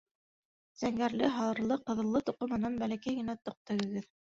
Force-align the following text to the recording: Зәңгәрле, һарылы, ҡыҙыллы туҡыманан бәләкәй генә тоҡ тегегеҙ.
Зәңгәрле, 0.83 1.29
һарылы, 1.37 1.79
ҡыҙыллы 1.91 2.25
туҡыманан 2.33 2.83
бәләкәй 2.85 3.23
генә 3.23 3.41
тоҡ 3.49 3.65
тегегеҙ. 3.69 4.15